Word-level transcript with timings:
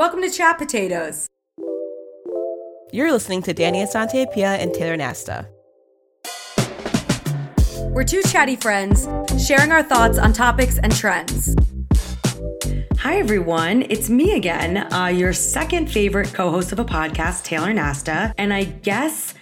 Welcome 0.00 0.22
to 0.22 0.30
Chat 0.30 0.56
Potatoes. 0.56 1.28
You're 2.90 3.12
listening 3.12 3.42
to 3.42 3.52
Danny 3.52 3.84
Asante 3.84 4.32
Pia 4.32 4.54
and 4.54 4.72
Taylor 4.72 4.96
Nasta. 4.96 5.46
We're 7.90 8.04
two 8.04 8.22
chatty 8.22 8.56
friends 8.56 9.06
sharing 9.46 9.72
our 9.72 9.82
thoughts 9.82 10.16
on 10.16 10.32
topics 10.32 10.78
and 10.78 10.90
trends. 10.90 11.54
Hi, 13.00 13.18
everyone. 13.18 13.84
It's 13.90 14.08
me 14.08 14.36
again, 14.36 14.90
uh, 14.90 15.08
your 15.08 15.34
second 15.34 15.92
favorite 15.92 16.32
co 16.32 16.50
host 16.50 16.72
of 16.72 16.78
a 16.78 16.84
podcast, 16.86 17.44
Taylor 17.44 17.74
Nasta. 17.74 18.32
And 18.38 18.54
I 18.54 18.64
guess 18.64 19.34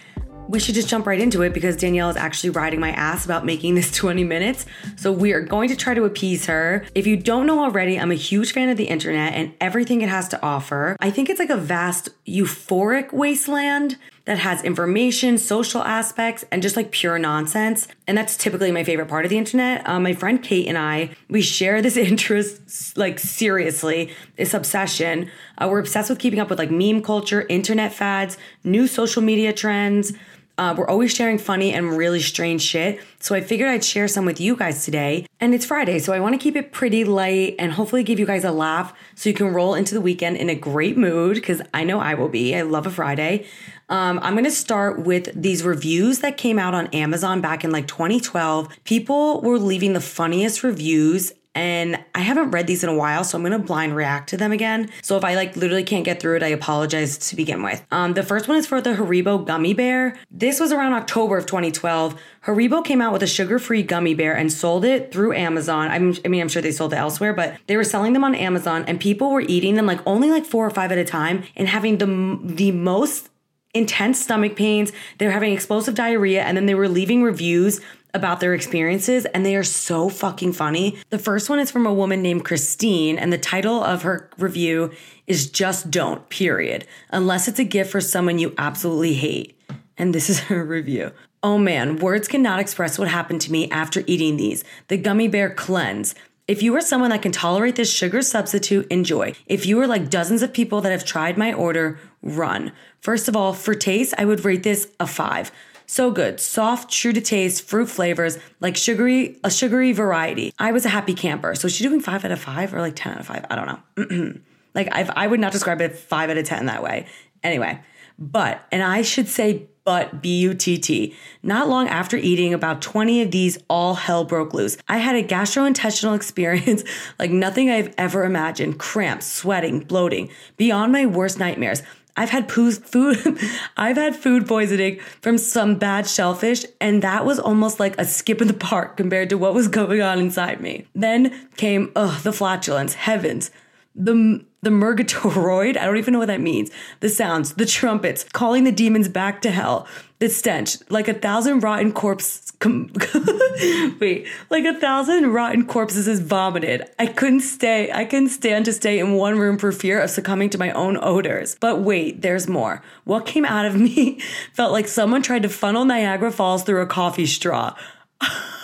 we 0.49 0.59
should 0.59 0.73
just 0.73 0.89
jump 0.89 1.05
right 1.05 1.21
into 1.21 1.43
it 1.43 1.53
because 1.53 1.75
Danielle 1.75 2.09
is 2.09 2.17
actually 2.17 2.49
riding 2.49 2.79
my 2.79 2.89
ass 2.89 3.23
about 3.23 3.45
making 3.45 3.75
this 3.75 3.91
20 3.95 4.23
minutes. 4.23 4.65
So 4.95 5.11
we 5.11 5.31
are 5.31 5.41
going 5.41 5.69
to 5.69 5.75
try 5.75 5.93
to 5.93 6.05
appease 6.05 6.47
her. 6.47 6.85
If 6.95 7.05
you 7.05 7.15
don't 7.17 7.45
know 7.45 7.63
already, 7.63 7.99
I'm 7.99 8.11
a 8.11 8.15
huge 8.15 8.51
fan 8.51 8.69
of 8.69 8.77
the 8.77 8.85
internet 8.85 9.33
and 9.33 9.53
everything 9.61 10.01
it 10.01 10.09
has 10.09 10.27
to 10.29 10.41
offer. 10.41 10.97
I 10.99 11.11
think 11.11 11.29
it's 11.29 11.39
like 11.39 11.51
a 11.51 11.57
vast 11.57 12.09
euphoric 12.25 13.13
wasteland 13.13 13.97
that 14.25 14.37
has 14.37 14.63
information, 14.63 15.37
social 15.39 15.81
aspects, 15.81 16.45
and 16.51 16.61
just 16.61 16.75
like 16.75 16.91
pure 16.91 17.17
nonsense. 17.17 17.87
And 18.07 18.17
that's 18.17 18.37
typically 18.37 18.71
my 18.71 18.83
favorite 18.83 19.07
part 19.07 19.25
of 19.25 19.29
the 19.29 19.37
internet. 19.37 19.87
Um, 19.89 20.03
my 20.03 20.13
friend 20.13 20.41
Kate 20.41 20.67
and 20.67 20.77
I, 20.77 21.11
we 21.29 21.41
share 21.41 21.81
this 21.81 21.97
interest, 21.97 22.95
like 22.97 23.19
seriously, 23.19 24.13
this 24.35 24.53
obsession. 24.53 25.29
Uh, 25.57 25.67
we're 25.69 25.79
obsessed 25.79 26.09
with 26.09 26.19
keeping 26.19 26.39
up 26.39 26.49
with 26.49 26.59
like 26.59 26.69
meme 26.71 27.01
culture, 27.01 27.45
internet 27.49 27.93
fads, 27.93 28.37
new 28.63 28.87
social 28.87 29.21
media 29.21 29.53
trends. 29.53 30.13
Uh, 30.59 30.75
we're 30.77 30.89
always 30.89 31.15
sharing 31.15 31.37
funny 31.37 31.73
and 31.73 31.95
really 31.95 32.19
strange 32.19 32.61
shit. 32.61 32.99
So 33.21 33.33
I 33.33 33.39
figured 33.39 33.69
I'd 33.69 33.81
share 33.81 34.09
some 34.09 34.25
with 34.25 34.41
you 34.41 34.57
guys 34.57 34.83
today. 34.83 35.25
And 35.39 35.55
it's 35.55 35.65
Friday, 35.65 35.99
so 35.99 36.11
I 36.11 36.19
want 36.19 36.33
to 36.33 36.37
keep 36.37 36.57
it 36.57 36.73
pretty 36.73 37.05
light 37.05 37.55
and 37.57 37.71
hopefully 37.71 38.03
give 38.03 38.19
you 38.19 38.25
guys 38.25 38.43
a 38.43 38.51
laugh 38.51 38.93
so 39.15 39.29
you 39.29 39.35
can 39.35 39.53
roll 39.53 39.73
into 39.73 39.93
the 39.93 40.01
weekend 40.01 40.35
in 40.35 40.49
a 40.49 40.55
great 40.55 40.97
mood 40.97 41.35
because 41.35 41.61
I 41.73 41.85
know 41.85 42.01
I 42.01 42.13
will 42.15 42.27
be. 42.27 42.53
I 42.53 42.63
love 42.63 42.85
a 42.85 42.89
Friday. 42.89 43.47
Um, 43.87 44.19
I'm 44.21 44.33
going 44.33 44.43
to 44.43 44.51
start 44.51 44.99
with 44.99 45.29
these 45.33 45.63
reviews 45.63 46.19
that 46.19 46.35
came 46.35 46.59
out 46.59 46.73
on 46.75 46.87
Amazon 46.87 47.39
back 47.39 47.63
in 47.63 47.71
like 47.71 47.87
2012. 47.87 48.83
People 48.83 49.39
were 49.39 49.57
leaving 49.57 49.93
the 49.93 50.01
funniest 50.01 50.61
reviews 50.61 51.31
and 51.55 51.99
I 52.13 52.19
haven't 52.19 52.51
read 52.51 52.67
these 52.67 52.83
in 52.83 52.89
a 52.89 52.95
while, 52.95 53.23
so 53.23 53.37
I'm 53.37 53.43
gonna 53.43 53.59
blind 53.59 53.95
react 53.95 54.29
to 54.29 54.37
them 54.37 54.51
again. 54.51 54.89
So 55.01 55.17
if 55.17 55.23
I 55.23 55.35
like 55.35 55.55
literally 55.55 55.83
can't 55.83 56.05
get 56.05 56.19
through 56.19 56.37
it, 56.37 56.43
I 56.43 56.47
apologize 56.47 57.17
to 57.29 57.35
begin 57.35 57.63
with. 57.63 57.83
Um, 57.91 58.13
the 58.13 58.23
first 58.23 58.47
one 58.47 58.57
is 58.57 58.67
for 58.67 58.81
the 58.81 58.91
Haribo 58.91 59.45
gummy 59.45 59.73
bear. 59.73 60.17
This 60.29 60.59
was 60.59 60.71
around 60.71 60.93
October 60.93 61.37
of 61.37 61.45
2012. 61.47 62.19
Haribo 62.45 62.85
came 62.85 63.01
out 63.01 63.13
with 63.13 63.23
a 63.23 63.27
sugar-free 63.27 63.83
gummy 63.83 64.13
bear 64.13 64.35
and 64.35 64.53
sold 64.53 64.85
it 64.85 65.11
through 65.11 65.33
Amazon. 65.33 65.89
I'm, 65.89 66.15
I 66.23 66.27
mean, 66.27 66.41
I'm 66.41 66.49
sure 66.49 66.61
they 66.61 66.71
sold 66.71 66.93
it 66.93 66.97
elsewhere, 66.97 67.33
but 67.33 67.57
they 67.67 67.75
were 67.77 67.83
selling 67.83 68.13
them 68.13 68.23
on 68.23 68.35
Amazon, 68.35 68.85
and 68.87 68.99
people 68.99 69.31
were 69.31 69.41
eating 69.41 69.75
them 69.75 69.85
like 69.85 69.99
only 70.05 70.29
like 70.29 70.45
four 70.45 70.65
or 70.65 70.71
five 70.71 70.91
at 70.91 70.97
a 70.97 71.05
time, 71.05 71.43
and 71.55 71.67
having 71.67 71.97
the 71.97 72.39
the 72.43 72.71
most 72.71 73.29
intense 73.73 74.19
stomach 74.19 74.55
pains. 74.55 74.91
They 75.17 75.25
were 75.25 75.31
having 75.31 75.53
explosive 75.53 75.95
diarrhea, 75.95 76.43
and 76.43 76.57
then 76.57 76.65
they 76.65 76.75
were 76.75 76.89
leaving 76.89 77.23
reviews 77.23 77.81
about 78.13 78.39
their 78.39 78.53
experiences 78.53 79.25
and 79.25 79.45
they 79.45 79.55
are 79.55 79.63
so 79.63 80.09
fucking 80.09 80.53
funny. 80.53 80.97
The 81.09 81.19
first 81.19 81.49
one 81.49 81.59
is 81.59 81.71
from 81.71 81.85
a 81.85 81.93
woman 81.93 82.21
named 82.21 82.45
Christine 82.45 83.17
and 83.17 83.31
the 83.31 83.37
title 83.37 83.83
of 83.83 84.01
her 84.03 84.29
review 84.37 84.91
is 85.27 85.49
just 85.49 85.91
don't, 85.91 86.27
period, 86.29 86.87
unless 87.11 87.47
it's 87.47 87.59
a 87.59 87.63
gift 87.63 87.91
for 87.91 88.01
someone 88.01 88.39
you 88.39 88.53
absolutely 88.57 89.13
hate. 89.13 89.59
And 89.97 90.13
this 90.15 90.29
is 90.31 90.39
her 90.41 90.63
review. 90.65 91.11
Oh 91.41 91.57
man, 91.57 91.97
words 91.97 92.27
cannot 92.27 92.59
express 92.59 92.99
what 92.99 93.07
happened 93.07 93.41
to 93.41 93.51
me 93.51 93.69
after 93.71 94.03
eating 94.07 94.37
these. 94.37 94.63
The 94.87 94.97
gummy 94.97 95.27
bear 95.27 95.49
cleanse. 95.49 96.15
If 96.49 96.63
you 96.63 96.75
are 96.75 96.81
someone 96.81 97.11
that 97.11 97.21
can 97.21 97.31
tolerate 97.31 97.75
this 97.75 97.93
sugar 97.93 98.23
substitute, 98.23 98.87
enjoy. 98.87 99.35
If 99.45 99.67
you 99.67 99.79
are 99.81 99.87
like 99.87 100.09
dozens 100.09 100.41
of 100.41 100.51
people 100.51 100.81
that 100.81 100.91
have 100.91 101.05
tried 101.05 101.37
my 101.37 101.53
order, 101.53 101.99
run. 102.23 102.71
First 103.01 103.27
of 103.27 103.35
all, 103.35 103.53
for 103.53 103.75
taste, 103.75 104.15
I 104.17 104.25
would 104.25 104.43
rate 104.43 104.63
this 104.63 104.91
a 104.99 105.05
five. 105.05 105.51
So 105.89 106.11
good. 106.11 106.39
Soft, 106.39 106.91
true 106.91 107.13
to 107.13 107.19
taste, 107.19 107.63
fruit 107.63 107.87
flavors, 107.87 108.37
like 108.59 108.77
sugary, 108.77 109.39
a 109.43 109.49
sugary 109.49 109.91
variety. 109.91 110.53
I 110.59 110.71
was 110.71 110.85
a 110.85 110.89
happy 110.89 111.15
camper. 111.15 111.55
So 111.55 111.65
is 111.65 111.75
she 111.75 111.83
doing 111.83 111.99
five 111.99 112.23
out 112.23 112.29
of 112.29 112.39
five 112.39 112.75
or 112.75 112.79
like 112.79 112.95
10 112.95 113.13
out 113.13 113.19
of 113.21 113.25
five? 113.25 113.43
I 113.49 113.55
don't 113.55 113.65
know. 113.65 114.33
like 114.75 114.87
I've, 114.91 115.09
I 115.15 115.25
would 115.25 115.39
not 115.39 115.51
describe 115.51 115.81
it 115.81 115.95
five 115.95 116.29
out 116.29 116.37
of 116.37 116.45
10 116.45 116.67
that 116.67 116.83
way. 116.83 117.07
Anyway, 117.41 117.81
but, 118.19 118.63
and 118.71 118.83
I 118.83 119.01
should 119.01 119.27
say 119.27 119.67
but 119.89 120.21
B 120.21 120.41
U 120.41 120.53
T 120.53 120.77
T. 120.77 121.15
Not 121.41 121.67
long 121.67 121.87
after 121.87 122.15
eating 122.15 122.53
about 122.53 122.79
20 122.79 123.23
of 123.23 123.31
these, 123.31 123.57
all 123.67 123.95
hell 123.95 124.23
broke 124.23 124.53
loose. 124.53 124.77
I 124.87 124.99
had 124.99 125.15
a 125.15 125.23
gastrointestinal 125.23 126.15
experience 126.15 126.83
like 127.17 127.31
nothing 127.31 127.71
I've 127.71 127.91
ever 127.97 128.23
imagined 128.23 128.77
cramps, 128.77 129.25
sweating, 129.25 129.79
bloating, 129.79 130.29
beyond 130.57 130.91
my 130.91 131.07
worst 131.07 131.39
nightmares. 131.39 131.81
I've 132.19 132.31
had 132.31 132.51
food 132.51 132.83
I've 133.77 133.95
had 133.95 134.13
food 134.13 134.45
poisoning 134.45 134.99
from 135.21 135.37
some 135.37 135.77
bad 135.77 136.05
shellfish 136.05 136.65
and 136.81 137.01
that 137.01 137.25
was 137.25 137.39
almost 137.39 137.79
like 137.79 137.97
a 137.97 138.03
skip 138.03 138.41
in 138.41 138.49
the 138.49 138.53
park 138.53 138.97
compared 138.97 139.29
to 139.29 139.37
what 139.37 139.53
was 139.53 139.69
going 139.69 140.01
on 140.01 140.19
inside 140.19 140.59
me. 140.59 140.85
Then 140.93 141.47
came 141.55 141.93
ugh 141.95 142.21
the 142.21 142.33
flatulence, 142.33 142.95
heavens. 142.95 143.51
The 143.95 144.45
the 144.61 144.69
murgatroyd, 144.69 145.77
I 145.77 145.85
don't 145.85 145.95
even 145.95 146.11
know 146.11 146.19
what 146.19 146.27
that 146.27 146.41
means. 146.41 146.69
The 146.99 147.07
sounds, 147.07 147.53
the 147.53 147.65
trumpets, 147.65 148.25
calling 148.33 148.65
the 148.65 148.73
demons 148.73 149.07
back 149.07 149.41
to 149.43 149.51
hell, 149.51 149.87
the 150.19 150.27
stench, 150.27 150.77
like 150.89 151.07
a 151.07 151.13
thousand 151.13 151.61
rotten 151.61 151.93
corpses. 151.93 152.48
Com- 152.59 152.91
Wait, 154.01 154.27
like 154.49 154.65
a 154.65 154.77
thousand 154.77 155.31
rotten 155.31 155.65
corpses 155.65 156.09
is 156.09 156.19
vomited. 156.19 156.83
I 156.99 157.05
couldn't 157.07 157.39
stay. 157.41 157.89
I 157.91 158.03
couldn't 158.03 158.29
stand 158.29 158.65
to 158.65 158.73
stay 158.73 158.99
in 158.99 159.13
one 159.13 159.39
room 159.39 159.57
for 159.57 159.71
fear 159.71 160.01
of 160.01 160.09
succumbing 160.09 160.49
to 160.51 160.57
my 160.57 160.71
own 160.71 160.97
odors. 161.01 161.55
But 161.59 161.81
wait, 161.81 162.21
there's 162.21 162.49
more. 162.49 162.81
What 163.05 163.25
came 163.25 163.45
out 163.45 163.65
of 163.65 163.75
me 163.75 164.19
felt 164.53 164.73
like 164.73 164.89
someone 164.89 165.21
tried 165.21 165.43
to 165.43 165.49
funnel 165.49 165.85
Niagara 165.85 166.31
Falls 166.31 166.63
through 166.63 166.81
a 166.81 166.85
coffee 166.87 167.25
straw. 167.25 167.75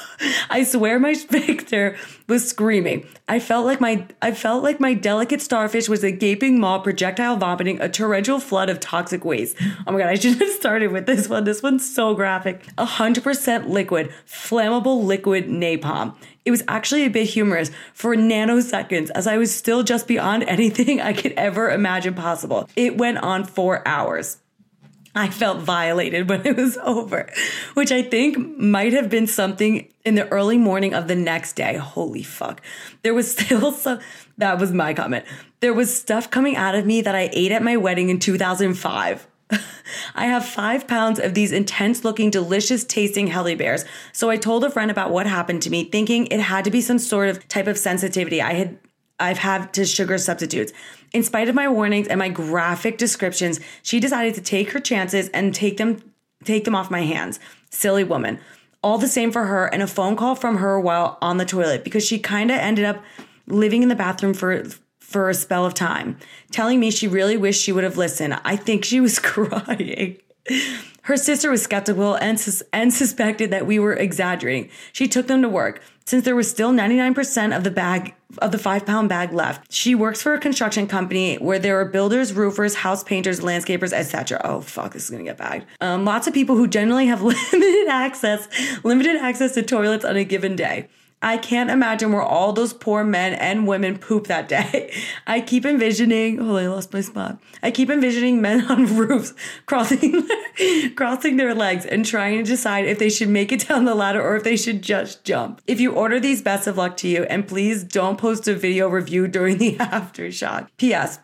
I 0.50 0.64
swear 0.64 1.00
my 1.00 1.14
sphincter 1.26 1.98
was 2.28 2.48
screaming. 2.48 3.08
I 3.28 3.40
felt 3.40 3.66
like 3.66 3.82
my 3.82 4.06
I 4.22 4.32
felt 4.32 4.64
like 4.64 4.80
my 4.80 4.94
delicate 4.94 5.42
starfish 5.42 5.90
was 5.90 6.04
a 6.04 6.12
gaping 6.12 6.60
maw 6.60 6.80
projectile 6.80 7.38
vomiting 7.38 7.80
a 7.82 7.90
torrential 7.90 8.40
flood 8.40 8.70
of 8.70 8.80
toxic 8.80 9.26
waste. 9.26 9.58
Oh 9.88 9.92
my 9.92 10.00
god, 10.00 10.10
I 10.10 10.16
should 10.20 10.40
have 10.40 10.52
started 10.52 10.92
with 10.92 11.06
this 11.06 11.28
one. 11.28 11.44
This 11.44 11.64
one's 11.64 11.90
so 11.94 12.14
graphic. 12.14 12.66
100% 12.78 13.70
liquid, 13.70 14.12
flammable 14.28 15.04
liquid 15.04 15.48
napalm. 15.48 16.16
It 16.46 16.52
was 16.52 16.64
actually 16.68 17.06
a 17.06 17.10
bit 17.10 17.26
humorous 17.30 17.72
for 17.94 18.16
nanoseconds 18.16 19.10
as 19.16 19.26
I 19.26 19.38
was 19.38 19.54
still 19.54 19.84
just 19.84 20.08
beyond 20.08 20.44
anything 20.48 21.02
I 21.02 21.14
could 21.14 21.34
ever 21.34 21.72
imagine 21.72 22.14
possible. 22.14 22.70
It 22.76 22.98
went 22.98 23.18
on 23.20 23.44
for 23.44 23.86
hours. 23.88 24.38
I 25.16 25.30
felt 25.30 25.60
violated 25.60 26.28
when 26.30 26.46
it 26.46 26.58
was 26.58 26.78
over, 26.84 27.32
which 27.74 27.92
I 27.92 28.04
think 28.04 28.38
might 28.60 28.94
have 28.94 29.10
been 29.10 29.28
something 29.28 29.88
in 30.04 30.16
the 30.16 30.28
early 30.28 30.58
morning 30.58 30.94
of 30.94 31.08
the 31.08 31.16
next 31.16 31.54
day. 31.54 31.78
Holy 31.78 32.22
fuck. 32.22 32.62
There 33.02 33.14
was 33.14 33.32
still 33.38 33.72
some, 33.72 34.00
that 34.38 34.60
was 34.60 34.74
my 34.74 34.94
comment. 34.94 35.26
There 35.62 35.74
was 35.74 35.98
stuff 35.98 36.30
coming 36.30 36.56
out 36.58 36.76
of 36.76 36.86
me 36.86 37.02
that 37.02 37.16
I 37.16 37.30
ate 37.32 37.54
at 37.54 37.64
my 37.64 37.78
wedding 37.78 38.10
in 38.10 38.20
2005. 38.20 39.28
I 40.16 40.26
have 40.26 40.46
five 40.46 40.88
pounds 40.88 41.20
of 41.20 41.34
these 41.34 41.52
intense 41.52 42.04
looking, 42.04 42.30
delicious 42.30 42.84
tasting 42.84 43.28
Helly 43.28 43.56
Bears. 43.56 43.86
So 44.12 44.30
I 44.30 44.38
told 44.38 44.64
a 44.64 44.70
friend 44.70 44.92
about 44.92 45.12
what 45.12 45.28
happened 45.28 45.62
to 45.64 45.70
me, 45.70 45.86
thinking 45.86 46.28
it 46.28 46.40
had 46.40 46.66
to 46.66 46.72
be 46.72 46.82
some 46.82 47.00
sort 47.00 47.30
of 47.30 47.48
type 47.48 47.68
of 47.68 47.78
sensitivity 47.78 48.42
I 48.42 48.54
had 48.54 48.80
I've 49.20 49.38
had 49.38 49.74
to 49.76 49.86
sugar 49.86 50.18
substitutes. 50.18 50.74
In 51.16 51.24
spite 51.24 51.48
of 51.48 51.56
my 51.56 51.70
warnings 51.70 52.10
and 52.10 52.20
my 52.20 52.28
graphic 52.28 52.98
descriptions, 52.98 53.62
she 53.82 54.02
decided 54.02 54.36
to 54.36 54.42
take 54.42 54.72
her 54.72 54.82
chances 54.82 55.30
and 55.30 55.56
take 55.56 55.78
them 55.78 56.12
take 56.44 56.66
them 56.66 56.76
off 56.76 56.92
my 56.92 57.04
hands. 57.04 57.40
Silly 57.70 58.04
woman. 58.04 58.38
All 58.84 58.98
the 58.98 59.08
same 59.08 59.32
for 59.32 59.46
her 59.46 59.68
and 59.68 59.82
a 59.82 59.88
phone 59.88 60.18
call 60.18 60.36
from 60.36 60.58
her 60.58 60.78
while 60.78 61.18
on 61.22 61.38
the 61.38 61.46
toilet 61.46 61.86
because 61.86 62.06
she 62.06 62.20
kind 62.20 62.52
of 62.52 62.58
ended 62.58 62.84
up 62.84 63.02
living 63.48 63.82
in 63.82 63.88
the 63.88 63.96
bathroom 63.96 64.34
for 64.34 64.66
for 65.00 65.30
a 65.30 65.34
spell 65.34 65.66
of 65.66 65.74
time, 65.74 66.18
telling 66.52 66.82
me 66.82 66.92
she 66.92 67.08
really 67.08 67.38
wished 67.38 67.64
she 67.64 67.72
would 67.72 67.86
have 67.86 67.96
listened. 67.96 68.38
I 68.44 68.58
think 68.58 68.84
she 68.84 69.00
was 69.00 69.18
crying. 69.32 70.18
Her 71.04 71.18
sister 71.18 71.52
was 71.52 71.62
skeptical 71.62 72.16
and, 72.16 72.40
sus- 72.40 72.64
and 72.74 72.94
suspected 72.94 73.52
that 73.52 73.68
we 73.68 73.78
were 73.80 73.94
exaggerating. 73.94 74.70
She 74.92 75.08
took 75.08 75.28
them 75.28 75.42
to 75.44 75.50
work. 75.50 75.82
Since 76.06 76.26
there 76.26 76.36
was 76.36 76.50
still 76.50 76.72
99% 76.72 77.56
of 77.56 77.64
the 77.64 77.72
bag 77.72 78.14
of 78.40 78.52
the 78.52 78.60
five 78.60 78.86
pound 78.86 79.10
bag 79.10 79.34
left, 79.34 79.72
she 79.72 79.96
works 79.96 80.22
for 80.22 80.34
a 80.36 80.40
construction 80.40 80.86
company 80.88 81.36
where 81.38 81.58
there 81.58 81.80
are 81.80 81.86
builders, 81.86 82.32
roofers, 82.34 82.76
house 82.76 83.04
painters, 83.04 83.40
landscapers, 83.40 83.92
etc. 83.92 84.40
Oh 84.44 84.62
fuck, 84.62 84.94
this 84.94 85.06
is 85.06 85.10
gonna 85.10 85.24
get 85.24 85.38
bagged. 85.38 85.66
Um, 85.82 86.06
lots 86.06 86.28
of 86.28 86.34
people 86.34 86.56
who 86.58 86.68
generally 86.68 87.08
have 87.08 87.22
limited 87.24 87.88
access, 87.90 88.48
limited 88.84 89.16
access 89.16 89.54
to 89.56 89.64
toilets 89.64 90.06
on 90.06 90.16
a 90.16 90.24
given 90.24 90.56
day. 90.56 90.88
I 91.26 91.38
can't 91.38 91.72
imagine 91.72 92.12
where 92.12 92.22
all 92.22 92.54
those 92.54 92.72
poor 92.72 93.04
men 93.04 93.34
and 93.34 93.66
women 93.66 93.98
poop 93.98 94.28
that 94.28 94.48
day. 94.48 94.94
I 95.28 95.42
keep 95.42 95.66
envisioning, 95.66 96.40
oh, 96.40 96.56
I 96.56 96.68
lost 96.68 96.94
my 96.94 97.02
spot. 97.02 97.40
I 97.64 97.72
keep 97.72 97.90
envisioning 97.90 98.44
men 98.44 98.64
on 98.70 98.96
roofs 98.96 99.34
crossing, 99.66 100.30
crossing 100.96 101.38
their 101.38 101.56
legs 101.56 101.84
and 101.84 102.06
trying 102.06 102.38
to 102.38 102.44
decide 102.44 102.86
if 102.86 103.00
they 103.00 103.10
should 103.10 103.30
make 103.30 103.52
it 103.52 103.68
down 103.68 103.86
the 103.86 103.96
ladder 103.96 104.22
or 104.22 104.36
if 104.36 104.44
they 104.44 104.56
should 104.56 104.84
just 104.84 105.24
jump. 105.24 105.64
If 105.66 105.82
you 105.82 105.94
order 105.94 106.20
these, 106.20 106.44
best 106.44 106.68
of 106.68 106.78
luck 106.78 106.96
to 106.98 107.08
you. 107.08 107.24
And 107.24 107.48
please 107.48 107.84
don't 107.84 108.20
post 108.20 108.48
a 108.48 108.54
video 108.54 108.88
review 108.88 109.28
during 109.28 109.58
the 109.58 109.78
aftershock. 109.78 110.68
P.S. 110.78 111.18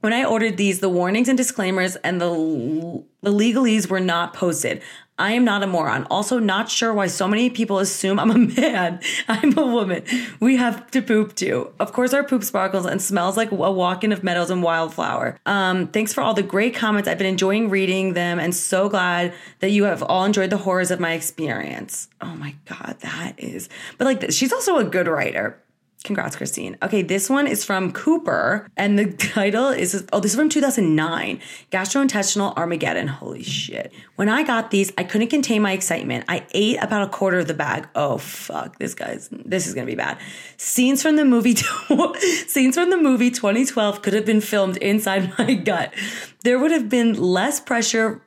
When 0.00 0.12
I 0.12 0.24
ordered 0.24 0.58
these, 0.58 0.80
the 0.80 0.90
warnings 0.90 1.28
and 1.28 1.38
disclaimers 1.38 1.96
and 1.96 2.20
the, 2.20 3.02
the 3.22 3.32
legalese 3.32 3.88
were 3.88 4.00
not 4.00 4.34
posted. 4.34 4.82
I 5.22 5.34
am 5.34 5.44
not 5.44 5.62
a 5.62 5.68
moron. 5.68 6.04
Also, 6.10 6.40
not 6.40 6.68
sure 6.68 6.92
why 6.92 7.06
so 7.06 7.28
many 7.28 7.48
people 7.48 7.78
assume 7.78 8.18
I'm 8.18 8.32
a 8.32 8.38
man. 8.60 8.98
I'm 9.28 9.56
a 9.56 9.64
woman. 9.64 10.02
We 10.40 10.56
have 10.56 10.90
to 10.90 11.00
poop 11.00 11.36
too. 11.36 11.72
Of 11.78 11.92
course, 11.92 12.12
our 12.12 12.24
poop 12.24 12.42
sparkles 12.42 12.86
and 12.86 13.00
smells 13.00 13.36
like 13.36 13.52
a 13.52 13.54
walk 13.54 14.02
in 14.02 14.10
of 14.10 14.24
meadows 14.24 14.50
and 14.50 14.64
wildflower. 14.64 15.38
Um, 15.46 15.86
thanks 15.86 16.12
for 16.12 16.22
all 16.22 16.34
the 16.34 16.42
great 16.42 16.74
comments. 16.74 17.08
I've 17.08 17.18
been 17.18 17.28
enjoying 17.28 17.70
reading 17.70 18.14
them 18.14 18.40
and 18.40 18.52
so 18.52 18.88
glad 18.88 19.32
that 19.60 19.70
you 19.70 19.84
have 19.84 20.02
all 20.02 20.24
enjoyed 20.24 20.50
the 20.50 20.56
horrors 20.56 20.90
of 20.90 20.98
my 20.98 21.12
experience. 21.12 22.08
Oh 22.20 22.34
my 22.34 22.56
God, 22.66 22.96
that 23.02 23.34
is. 23.38 23.68
But 23.98 24.06
like, 24.06 24.32
she's 24.32 24.52
also 24.52 24.78
a 24.78 24.84
good 24.84 25.06
writer. 25.06 25.56
Congrats, 26.02 26.36
Christine. 26.36 26.76
Okay, 26.82 27.02
this 27.02 27.30
one 27.30 27.46
is 27.46 27.64
from 27.64 27.92
Cooper, 27.92 28.68
and 28.76 28.98
the 28.98 29.12
title 29.12 29.68
is 29.68 30.04
oh, 30.12 30.20
this 30.20 30.32
is 30.32 30.36
from 30.36 30.48
2009 30.48 31.40
Gastrointestinal 31.70 32.56
Armageddon. 32.56 33.06
Holy 33.08 33.42
shit. 33.42 33.92
When 34.16 34.28
I 34.28 34.42
got 34.42 34.70
these, 34.70 34.92
I 34.98 35.04
couldn't 35.04 35.28
contain 35.28 35.62
my 35.62 35.72
excitement. 35.72 36.24
I 36.28 36.44
ate 36.52 36.82
about 36.82 37.02
a 37.02 37.10
quarter 37.10 37.38
of 37.38 37.46
the 37.46 37.54
bag. 37.54 37.88
Oh, 37.94 38.18
fuck. 38.18 38.78
This 38.78 38.94
guy's, 38.94 39.28
this 39.30 39.66
is 39.66 39.74
gonna 39.74 39.86
be 39.86 39.94
bad. 39.94 40.18
Scenes 40.56 41.02
from 41.02 41.16
the 41.16 41.24
movie, 41.24 41.54
scenes 42.46 42.74
from 42.74 42.90
the 42.90 42.96
movie 42.96 43.30
2012 43.30 44.02
could 44.02 44.12
have 44.12 44.26
been 44.26 44.40
filmed 44.40 44.76
inside 44.78 45.32
my 45.38 45.54
gut. 45.54 45.94
There 46.42 46.58
would 46.58 46.72
have 46.72 46.88
been 46.88 47.14
less 47.14 47.60
pressure 47.60 48.22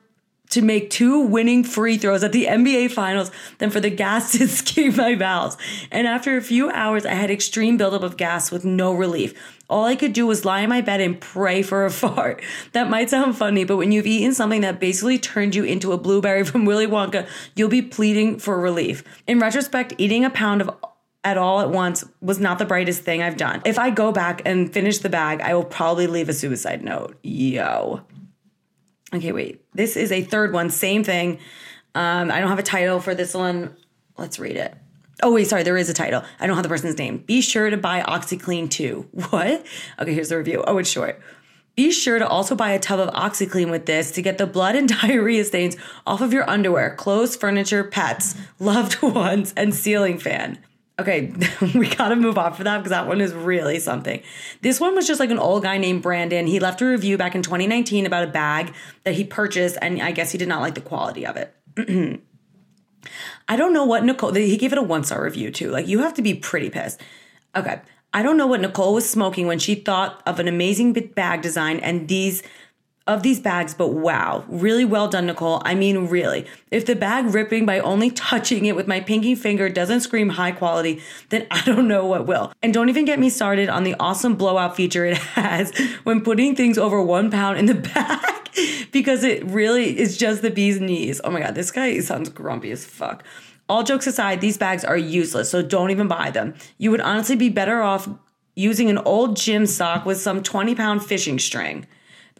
to 0.50 0.62
make 0.62 0.90
two 0.90 1.20
winning 1.20 1.64
free 1.64 1.98
throws 1.98 2.22
at 2.22 2.32
the 2.32 2.46
NBA 2.46 2.90
Finals 2.90 3.30
than 3.58 3.70
for 3.70 3.80
the 3.80 3.90
gas 3.90 4.32
to 4.38 4.44
escape 4.44 4.96
my 4.96 5.14
bowels. 5.14 5.56
And 5.90 6.06
after 6.06 6.36
a 6.36 6.42
few 6.42 6.70
hours, 6.70 7.04
I 7.06 7.14
had 7.14 7.30
extreme 7.30 7.76
buildup 7.76 8.02
of 8.02 8.16
gas 8.16 8.50
with 8.50 8.64
no 8.64 8.92
relief. 8.92 9.34
All 9.68 9.84
I 9.84 9.96
could 9.96 10.12
do 10.12 10.26
was 10.26 10.44
lie 10.44 10.60
in 10.60 10.68
my 10.68 10.80
bed 10.80 11.00
and 11.00 11.20
pray 11.20 11.62
for 11.62 11.84
a 11.84 11.90
fart. 11.92 12.42
That 12.72 12.90
might 12.90 13.10
sound 13.10 13.36
funny, 13.36 13.64
but 13.64 13.76
when 13.76 13.92
you've 13.92 14.06
eaten 14.06 14.34
something 14.34 14.60
that 14.60 14.80
basically 14.80 15.18
turned 15.18 15.54
you 15.54 15.64
into 15.64 15.92
a 15.92 15.98
blueberry 15.98 16.44
from 16.44 16.64
Willy 16.66 16.86
Wonka, 16.86 17.26
you'll 17.54 17.68
be 17.68 17.82
pleading 17.82 18.38
for 18.38 18.60
relief. 18.60 19.02
In 19.26 19.38
retrospect, 19.38 19.94
eating 19.98 20.24
a 20.24 20.30
pound 20.30 20.60
of 20.60 20.70
at 21.24 21.36
all 21.36 21.60
at 21.60 21.70
once 21.70 22.04
was 22.20 22.38
not 22.38 22.60
the 22.60 22.64
brightest 22.64 23.02
thing 23.02 23.20
I've 23.20 23.36
done. 23.36 23.60
If 23.64 23.80
I 23.80 23.90
go 23.90 24.12
back 24.12 24.42
and 24.44 24.72
finish 24.72 24.98
the 24.98 25.08
bag, 25.08 25.40
I 25.40 25.54
will 25.54 25.64
probably 25.64 26.06
leave 26.06 26.28
a 26.28 26.32
suicide 26.32 26.84
note. 26.84 27.16
Yo. 27.24 28.02
Okay, 29.14 29.32
wait. 29.32 29.64
This 29.74 29.96
is 29.96 30.10
a 30.12 30.22
third 30.22 30.52
one. 30.52 30.70
Same 30.70 31.04
thing. 31.04 31.38
Um, 31.94 32.30
I 32.30 32.40
don't 32.40 32.48
have 32.48 32.58
a 32.58 32.64
title 32.64 33.00
for 33.00 33.14
this 33.14 33.34
one. 33.34 33.76
Let's 34.18 34.38
read 34.38 34.56
it. 34.56 34.74
Oh, 35.22 35.32
wait, 35.32 35.46
sorry, 35.46 35.62
there 35.62 35.76
is 35.76 35.88
a 35.88 35.94
title. 35.94 36.22
I 36.38 36.46
don't 36.46 36.56
have 36.56 36.62
the 36.62 36.68
person's 36.68 36.98
name. 36.98 37.18
Be 37.18 37.40
sure 37.40 37.70
to 37.70 37.76
buy 37.76 38.02
OxiClean 38.02 38.70
too. 38.70 39.08
What? 39.30 39.64
Okay, 39.98 40.12
here's 40.12 40.28
the 40.28 40.36
review. 40.36 40.62
Oh, 40.66 40.78
it's 40.78 40.90
short. 40.90 41.20
Be 41.74 41.90
sure 41.90 42.18
to 42.18 42.26
also 42.26 42.54
buy 42.54 42.70
a 42.70 42.78
tub 42.78 43.00
of 43.00 43.10
OxiClean 43.14 43.70
with 43.70 43.86
this 43.86 44.10
to 44.12 44.22
get 44.22 44.38
the 44.38 44.46
blood 44.46 44.76
and 44.76 44.88
diarrhea 45.00 45.44
stains 45.44 45.76
off 46.06 46.20
of 46.20 46.32
your 46.32 46.48
underwear, 46.48 46.94
clothes, 46.94 47.36
furniture, 47.36 47.84
pets, 47.84 48.34
loved 48.58 49.00
ones, 49.02 49.54
and 49.56 49.74
ceiling 49.74 50.18
fan. 50.18 50.58
Okay, 50.98 51.32
we 51.74 51.88
gotta 51.88 52.16
move 52.16 52.38
on 52.38 52.54
for 52.54 52.64
that 52.64 52.78
because 52.78 52.90
that 52.90 53.06
one 53.06 53.20
is 53.20 53.34
really 53.34 53.78
something. 53.78 54.22
This 54.62 54.80
one 54.80 54.94
was 54.94 55.06
just 55.06 55.20
like 55.20 55.30
an 55.30 55.38
old 55.38 55.62
guy 55.62 55.76
named 55.76 56.02
Brandon. 56.02 56.46
He 56.46 56.58
left 56.58 56.80
a 56.80 56.86
review 56.86 57.18
back 57.18 57.34
in 57.34 57.42
2019 57.42 58.06
about 58.06 58.24
a 58.24 58.30
bag 58.30 58.74
that 59.04 59.14
he 59.14 59.24
purchased, 59.24 59.76
and 59.82 60.00
I 60.00 60.12
guess 60.12 60.32
he 60.32 60.38
did 60.38 60.48
not 60.48 60.62
like 60.62 60.74
the 60.74 60.80
quality 60.80 61.26
of 61.26 61.36
it. 61.36 61.54
I 63.48 63.56
don't 63.56 63.72
know 63.72 63.84
what 63.84 64.04
Nicole, 64.04 64.32
he 64.32 64.56
gave 64.56 64.72
it 64.72 64.78
a 64.78 64.82
one 64.82 65.04
star 65.04 65.22
review 65.22 65.50
too. 65.50 65.70
Like, 65.70 65.86
you 65.86 66.00
have 66.00 66.14
to 66.14 66.22
be 66.22 66.34
pretty 66.34 66.70
pissed. 66.70 67.00
Okay, 67.54 67.80
I 68.14 68.22
don't 68.22 68.38
know 68.38 68.46
what 68.46 68.62
Nicole 68.62 68.94
was 68.94 69.08
smoking 69.08 69.46
when 69.46 69.58
she 69.58 69.74
thought 69.74 70.22
of 70.26 70.40
an 70.40 70.48
amazing 70.48 70.94
bag 70.94 71.42
design 71.42 71.78
and 71.80 72.08
these 72.08 72.42
of 73.06 73.22
these 73.22 73.38
bags, 73.38 73.72
but 73.72 73.88
wow, 73.88 74.44
really 74.48 74.84
well 74.84 75.06
done, 75.06 75.26
Nicole. 75.26 75.62
I 75.64 75.74
mean, 75.74 76.08
really. 76.08 76.46
If 76.72 76.86
the 76.86 76.96
bag 76.96 77.26
ripping 77.26 77.64
by 77.64 77.78
only 77.78 78.10
touching 78.10 78.66
it 78.66 78.74
with 78.74 78.88
my 78.88 79.00
pinky 79.00 79.36
finger 79.36 79.68
doesn't 79.68 80.00
scream 80.00 80.30
high 80.30 80.50
quality, 80.50 81.00
then 81.28 81.46
I 81.50 81.62
don't 81.62 81.86
know 81.86 82.04
what 82.04 82.26
will. 82.26 82.52
And 82.62 82.74
don't 82.74 82.88
even 82.88 83.04
get 83.04 83.20
me 83.20 83.30
started 83.30 83.68
on 83.68 83.84
the 83.84 83.94
awesome 84.00 84.34
blowout 84.34 84.74
feature 84.74 85.06
it 85.06 85.16
has 85.36 85.76
when 86.02 86.22
putting 86.22 86.56
things 86.56 86.78
over 86.78 87.00
one 87.00 87.30
pound 87.30 87.58
in 87.58 87.66
the 87.66 87.74
bag, 87.94 88.50
because 88.90 89.22
it 89.22 89.44
really 89.44 89.98
is 89.98 90.16
just 90.16 90.42
the 90.42 90.50
bee's 90.50 90.80
knees. 90.80 91.20
Oh 91.22 91.30
my 91.30 91.40
God, 91.40 91.54
this 91.54 91.70
guy 91.70 91.98
sounds 92.00 92.28
grumpy 92.28 92.72
as 92.72 92.84
fuck. 92.84 93.22
All 93.68 93.82
jokes 93.82 94.06
aside, 94.06 94.40
these 94.40 94.58
bags 94.58 94.84
are 94.84 94.96
useless, 94.96 95.50
so 95.50 95.60
don't 95.60 95.90
even 95.90 96.06
buy 96.08 96.30
them. 96.30 96.54
You 96.78 96.90
would 96.92 97.00
honestly 97.00 97.34
be 97.34 97.48
better 97.48 97.82
off 97.82 98.08
using 98.54 98.88
an 98.90 98.98
old 98.98 99.36
gym 99.36 99.66
sock 99.66 100.04
with 100.06 100.18
some 100.18 100.42
20 100.42 100.74
pound 100.74 101.04
fishing 101.04 101.38
string. 101.38 101.86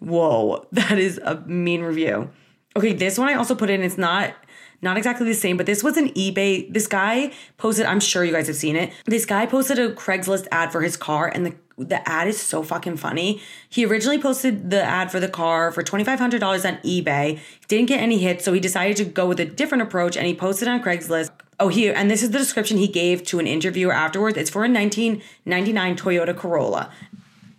Whoa, 0.00 0.66
that 0.72 0.98
is 0.98 1.18
a 1.18 1.36
mean 1.46 1.82
review. 1.82 2.30
Okay, 2.76 2.92
this 2.92 3.18
one 3.18 3.28
I 3.28 3.34
also 3.34 3.54
put 3.54 3.70
in. 3.70 3.82
It's 3.82 3.98
not 3.98 4.34
not 4.82 4.98
exactly 4.98 5.26
the 5.26 5.34
same, 5.34 5.56
but 5.56 5.64
this 5.64 5.82
was 5.82 5.96
an 5.96 6.10
eBay. 6.10 6.72
This 6.72 6.86
guy 6.86 7.32
posted, 7.56 7.86
I'm 7.86 8.00
sure 8.00 8.24
you 8.24 8.32
guys 8.32 8.46
have 8.46 8.56
seen 8.56 8.76
it. 8.76 8.92
This 9.06 9.24
guy 9.24 9.46
posted 9.46 9.78
a 9.78 9.90
Craigslist 9.94 10.46
ad 10.52 10.70
for 10.70 10.82
his 10.82 10.96
car, 10.96 11.28
and 11.28 11.46
the 11.46 11.54
the 11.78 12.06
ad 12.08 12.26
is 12.26 12.40
so 12.40 12.62
fucking 12.62 12.96
funny. 12.96 13.40
He 13.68 13.84
originally 13.84 14.18
posted 14.18 14.70
the 14.70 14.82
ad 14.82 15.10
for 15.10 15.20
the 15.20 15.28
car 15.28 15.70
for 15.70 15.82
$2,500 15.82 16.42
on 16.42 16.78
eBay, 16.78 17.38
didn't 17.68 17.88
get 17.88 18.00
any 18.00 18.18
hits, 18.18 18.44
so 18.44 18.52
he 18.52 18.60
decided 18.60 18.96
to 18.96 19.04
go 19.04 19.26
with 19.26 19.40
a 19.40 19.44
different 19.44 19.82
approach 19.82 20.16
and 20.16 20.26
he 20.26 20.34
posted 20.34 20.68
on 20.68 20.82
Craigslist. 20.82 21.30
Oh, 21.60 21.68
here, 21.68 21.92
and 21.94 22.10
this 22.10 22.22
is 22.22 22.30
the 22.30 22.38
description 22.38 22.78
he 22.78 22.88
gave 22.88 23.22
to 23.24 23.38
an 23.38 23.46
interviewer 23.46 23.92
afterwards. 23.92 24.36
It's 24.36 24.50
for 24.50 24.64
a 24.64 24.70
1999 24.70 25.96
Toyota 25.96 26.36
Corolla. 26.36 26.90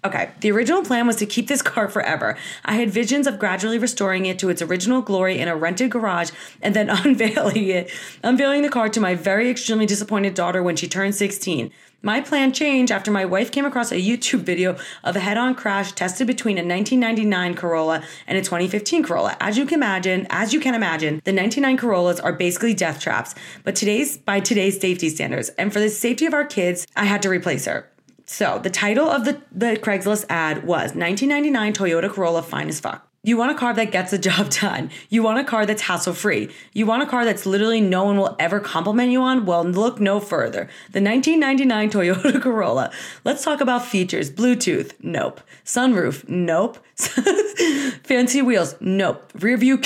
Okay, 0.06 0.30
the 0.42 0.52
original 0.52 0.84
plan 0.84 1.08
was 1.08 1.16
to 1.18 1.26
keep 1.26 1.48
this 1.48 1.64
car 1.64 1.90
forever. 1.90 2.38
I 2.64 2.76
had 2.76 2.92
visions 2.92 3.26
of 3.26 3.40
gradually 3.40 3.80
restoring 3.80 4.28
it 4.28 4.38
to 4.40 4.50
its 4.50 4.62
original 4.62 5.02
glory 5.02 5.40
in 5.40 5.48
a 5.48 5.56
rented 5.56 5.90
garage 5.90 6.30
and 6.62 6.76
then 6.76 6.90
unveiling 7.06 7.68
it, 7.68 7.92
unveiling 8.24 8.62
the 8.62 8.70
car 8.70 8.90
to 8.90 9.00
my 9.00 9.16
very 9.16 9.50
extremely 9.50 9.88
disappointed 9.88 10.36
daughter 10.36 10.62
when 10.62 10.76
she 10.76 10.88
turned 10.88 11.16
16. 11.16 11.72
My 12.04 12.22
plan 12.22 12.54
changed 12.54 12.92
after 12.92 13.10
my 13.10 13.26
wife 13.26 13.52
came 13.52 13.66
across 13.66 13.92
a 13.92 13.96
YouTube 13.96 14.42
video 14.42 14.78
of 15.04 15.16
a 15.16 15.20
head 15.20 15.36
on 15.36 15.56
crash 15.56 15.92
tested 15.94 16.28
between 16.28 16.58
a 16.58 16.62
1999 16.62 17.56
Corolla 17.56 18.04
and 18.28 18.38
a 18.38 18.42
2015 18.42 19.02
Corolla. 19.02 19.36
As 19.40 19.58
you 19.58 19.66
can 19.66 19.80
imagine, 19.80 20.28
as 20.30 20.54
you 20.54 20.60
can 20.60 20.76
imagine, 20.76 21.24
the 21.26 21.34
99 21.34 21.76
Corollas 21.76 22.20
are 22.20 22.34
basically 22.34 22.76
death 22.76 23.00
traps, 23.00 23.34
but 23.64 23.76
today's 23.76 24.16
by 24.16 24.40
today's 24.40 24.80
safety 24.80 25.10
standards. 25.10 25.50
And 25.58 25.74
for 25.74 25.80
the 25.80 25.90
safety 25.90 26.28
of 26.28 26.36
our 26.36 26.46
kids, 26.46 26.86
I 26.96 27.06
had 27.06 27.24
to 27.24 27.30
replace 27.30 27.66
her. 27.66 27.90
So 28.28 28.60
the 28.62 28.70
title 28.70 29.10
of 29.10 29.24
the, 29.24 29.42
the 29.54 29.78
Craigslist 29.78 30.26
ad 30.30 30.58
was 30.66 30.94
1999 30.94 31.74
Toyota 31.74 32.12
Corolla 32.12 32.44
Fine 32.44 32.68
as 32.68 32.80
Fuck. 32.80 33.08
You 33.24 33.36
want 33.38 33.52
a 33.52 33.56
car 33.56 33.74
that 33.74 33.92
gets 33.92 34.12
the 34.12 34.18
job 34.30 34.50
done. 34.50 34.92
You 35.10 35.24
want 35.24 35.40
a 35.40 35.46
car 35.46 35.66
that's 35.66 35.82
hassle 35.82 36.14
free. 36.14 36.50
You 36.74 36.86
want 36.86 37.04
a 37.04 37.06
car 37.06 37.24
that's 37.24 37.46
literally 37.46 37.80
no 37.80 38.04
one 38.04 38.18
will 38.18 38.36
ever 38.38 38.60
compliment 38.60 39.12
you 39.12 39.22
on? 39.22 39.46
Well, 39.46 39.64
look 39.64 40.02
no 40.02 40.20
further. 40.20 40.70
The 40.92 41.02
1999 41.02 41.90
Toyota 41.92 42.42
Corolla. 42.42 42.92
Let's 43.24 43.44
talk 43.46 43.62
about 43.62 43.86
features. 43.86 44.30
Bluetooth? 44.30 44.94
Nope. 45.02 45.40
Sunroof? 45.64 46.28
Nope. 46.28 46.78
Fancy 48.04 48.42
wheels? 48.42 48.76
Nope. 48.82 49.32
Rear 49.36 49.58
view, 49.58 49.82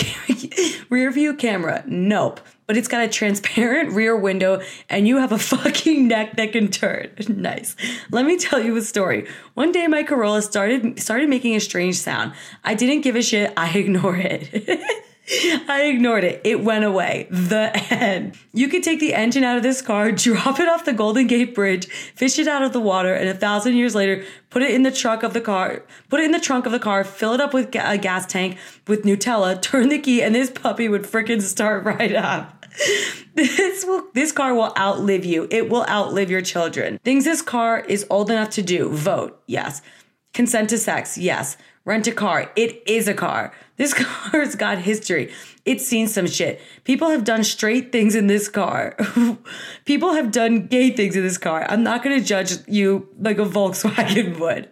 rear 0.90 1.12
view 1.12 1.36
camera? 1.36 1.84
Nope 1.86 2.40
but 2.72 2.78
it's 2.78 2.88
got 2.88 3.04
a 3.04 3.10
transparent 3.10 3.92
rear 3.98 4.16
window 4.16 4.62
and 4.88 5.06
you 5.06 5.18
have 5.18 5.34
a 5.34 5.38
fucking 5.38 6.08
neck 6.08 6.38
that 6.38 6.54
can 6.54 6.70
turn. 6.70 7.12
nice. 7.28 7.76
Let 8.12 8.26
me 8.26 8.38
tell 8.38 8.62
you 8.64 8.78
a 8.78 8.82
story. 8.82 9.28
One 9.56 9.74
day 9.74 9.88
my 9.88 10.04
Corolla 10.04 10.42
started 10.42 10.98
started 10.98 11.28
making 11.28 11.54
a 11.54 11.60
strange 11.60 11.98
sound. 11.98 12.32
I 12.64 12.76
didn't 12.76 13.02
give 13.02 13.18
a 13.18 13.22
shit. 13.22 13.52
I 13.58 13.78
ignored 13.78 14.22
it. 14.22 14.80
I 15.70 15.84
ignored 15.84 16.26
it. 16.26 16.42
It 16.44 16.62
went 16.62 16.84
away. 16.84 17.28
The 17.30 17.72
end. 17.90 18.38
You 18.54 18.68
could 18.68 18.84
take 18.84 19.00
the 19.00 19.14
engine 19.14 19.46
out 19.46 19.56
of 19.56 19.64
this 19.64 19.82
car, 19.82 20.12
drop 20.12 20.60
it 20.60 20.68
off 20.68 20.84
the 20.84 20.94
Golden 20.94 21.28
Gate 21.28 21.56
Bridge, 21.56 21.88
fish 21.88 22.38
it 22.38 22.48
out 22.48 22.64
of 22.64 22.74
the 22.74 22.82
water, 22.82 23.14
and 23.14 23.30
a 23.30 23.34
thousand 23.34 23.76
years 23.76 23.96
later, 23.96 24.26
put 24.50 24.62
it 24.62 24.72
in 24.72 24.84
the 24.84 24.92
trunk 24.92 25.24
of 25.24 25.34
the 25.34 25.40
car, 25.40 25.84
put 26.10 26.20
it 26.20 26.26
in 26.26 26.32
the 26.32 26.40
trunk 26.40 26.66
of 26.66 26.74
the 26.74 26.80
car, 26.80 27.06
fill 27.06 27.34
it 27.34 27.40
up 27.40 27.54
with 27.54 27.74
a 27.76 27.98
gas 27.98 28.26
tank 28.26 28.58
with 28.88 29.04
Nutella, 29.04 29.62
turn 29.62 29.88
the 29.88 30.00
key, 30.00 30.22
and 30.22 30.36
this 30.36 30.50
puppy 30.50 30.90
would 30.90 31.04
freaking 31.04 31.42
start 31.42 31.86
right 31.86 32.16
up. 32.16 32.66
this 33.36 33.86
will 33.86 34.08
this 34.14 34.32
car 34.32 34.54
will 34.54 34.74
outlive 34.78 35.24
you. 35.24 35.48
It 35.50 35.70
will 35.70 35.86
outlive 35.88 36.30
your 36.30 36.42
children. 36.42 37.00
Things 37.04 37.24
this 37.24 37.42
car 37.42 37.80
is 37.82 38.06
old 38.10 38.30
enough 38.32 38.50
to 38.52 38.62
do. 38.62 38.90
Vote. 38.90 39.42
Yes. 39.46 39.82
Consent 40.34 40.70
to 40.70 40.78
sex. 40.78 41.18
Yes. 41.18 41.58
Rent 41.84 42.06
a 42.06 42.12
car. 42.12 42.52
It 42.56 42.84
is 42.86 43.08
a 43.08 43.14
car. 43.14 43.54
This 43.78 43.94
car's 43.96 44.56
got 44.56 44.80
history. 44.80 45.34
It's 45.66 45.86
seen 45.86 46.08
some 46.08 46.28
shit. 46.28 46.62
People 46.84 47.10
have 47.10 47.24
done 47.24 47.44
straight 47.44 47.92
things 47.92 48.16
in 48.16 48.28
this 48.28 48.48
car. 48.48 48.96
People 49.86 50.14
have 50.14 50.32
done 50.32 50.68
gay 50.68 50.92
things 50.92 51.16
in 51.16 51.24
this 51.24 51.38
car. 51.38 51.66
I'm 51.70 51.84
not 51.84 52.04
going 52.04 52.20
to 52.20 52.26
judge 52.26 52.54
you 52.68 53.10
like 53.20 53.40
a 53.40 53.46
Volkswagen 53.46 54.40
would. 54.40 54.70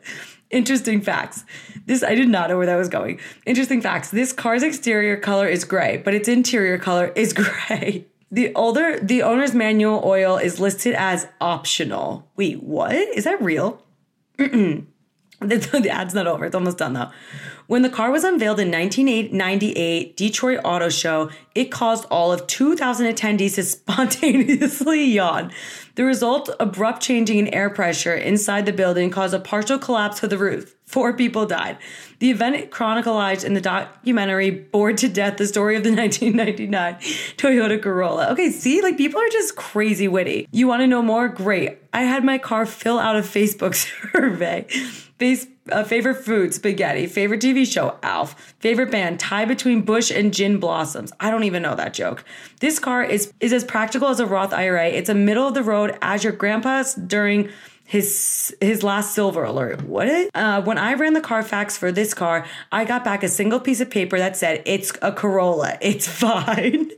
Interesting 0.52 1.02
facts. 1.02 1.46
This 1.86 2.04
I 2.04 2.16
did 2.16 2.30
not 2.30 2.50
know 2.50 2.58
where 2.58 2.66
that 2.66 2.76
was 2.76 2.90
going. 2.90 3.20
Interesting 3.46 3.82
facts. 3.82 4.10
This 4.10 4.34
car's 4.34 4.64
exterior 4.64 5.16
color 5.18 5.48
is 5.48 5.64
gray, 5.64 5.98
but 5.98 6.16
its 6.16 6.28
interior 6.28 6.80
color 6.80 7.12
is 7.16 7.34
gray. 7.34 8.08
The 8.32 8.54
older 8.56 9.00
the 9.00 9.22
owner's 9.22 9.54
manual 9.54 10.02
oil 10.04 10.38
is 10.38 10.60
listed 10.60 10.96
as 10.96 11.28
optional. 11.40 12.28
Wait, 12.36 12.64
what? 12.64 12.94
Is 12.94 13.26
that 13.26 13.42
real? 13.42 13.84
The, 15.48 15.90
ad's 15.90 16.14
not 16.14 16.28
over. 16.28 16.46
It's 16.46 16.56
almost 16.56 16.78
done 16.78 16.94
though. 16.94 17.12
When 17.68 17.82
the 17.82 17.90
car 17.90 18.12
was 18.12 18.24
unveiled 18.24 18.60
in 18.60 18.72
1998 18.72 20.18
Detroit 20.18 20.60
Auto 20.66 20.90
Show, 20.90 21.30
it 21.56 21.72
caused 21.72 22.06
all 22.12 22.34
of 22.34 22.46
2,000 22.48 23.14
attendees 23.14 23.56
to 23.56 23.64
spontaneously 23.64 25.06
yawn. 25.06 25.52
The 25.96 26.04
result, 26.04 26.50
abrupt 26.60 27.02
changing 27.02 27.38
in 27.38 27.48
air 27.54 27.70
pressure 27.70 28.16
inside 28.16 28.66
the 28.66 28.74
building, 28.74 29.12
caused 29.12 29.34
a 29.34 29.40
partial 29.40 29.80
collapse 29.80 30.22
of 30.24 30.30
the 30.30 30.38
roof. 30.38 30.76
Four 30.90 31.14
people 31.14 31.46
died. 31.46 31.78
The 32.18 32.32
event 32.32 32.72
chronicled 32.72 33.44
in 33.44 33.54
the 33.54 33.62
documentary 33.62 34.50
Bored 34.50 34.98
to 34.98 35.08
Death, 35.08 35.38
the 35.38 35.46
story 35.46 35.76
of 35.76 35.84
the 35.84 35.92
1999 35.96 36.96
Toyota 37.38 37.80
Corolla. 37.80 38.30
Okay, 38.32 38.50
see, 38.50 38.82
like 38.82 38.98
people 38.98 39.22
are 39.22 39.30
just 39.30 39.56
crazy 39.56 40.08
witty. 40.08 40.48
You 40.52 40.68
want 40.68 40.82
to 40.82 40.88
know 40.88 41.04
more? 41.04 41.30
Great. 41.30 41.78
I 41.94 42.02
had 42.02 42.24
my 42.24 42.40
car 42.40 42.66
fill 42.66 42.98
out 42.98 43.16
a 43.16 43.20
Facebook 43.20 43.76
survey. 44.12 44.66
Uh, 45.72 45.84
favorite 45.84 46.16
food, 46.16 46.56
spaghetti. 46.56 47.06
Favorite 47.06 47.42
TV 47.42 47.72
show, 47.72 48.00
Alf. 48.02 48.56
Favorite 48.60 48.90
band, 48.90 49.20
tie 49.20 49.46
between 49.46 49.84
Bush 49.84 50.10
and 50.10 50.34
Gin 50.34 50.60
Blossoms. 50.60 51.14
I 51.20 51.30
don't 51.30 51.44
even 51.44 51.62
know 51.62 51.76
that 51.76 51.94
joke. 51.94 52.24
This 52.62 52.80
car 52.80 53.04
is, 53.04 53.32
is 53.40 53.54
as 53.54 53.64
practical 53.64 54.08
as 54.08 54.20
a 54.20 54.26
Roth 54.26 54.54
IRA. 54.54 54.88
It's 54.88 55.10
a 55.10 55.14
middle 55.14 55.48
of 55.48 55.54
the 55.54 55.62
road 55.62 55.96
as 56.02 56.24
your 56.24 56.34
grandpa's 56.34 56.96
during 56.96 57.50
his 57.90 58.56
his 58.62 58.84
last 58.84 59.16
silver 59.16 59.44
alert. 59.44 59.82
What? 59.82 60.30
Uh, 60.36 60.62
when 60.62 60.78
I 60.78 60.94
ran 60.94 61.14
the 61.14 61.22
Carfax 61.22 61.76
for 61.76 61.92
this 61.92 62.14
car, 62.14 62.46
I 62.72 62.86
got 62.86 63.04
back 63.04 63.24
a 63.24 63.28
single 63.28 63.60
piece 63.60 63.82
of 63.82 63.90
paper 63.90 64.20
that 64.20 64.38
said 64.38 64.62
it's 64.68 64.94
a 65.02 65.12
Corolla. 65.12 65.76
It's 65.82 66.08
fine. 66.08 66.92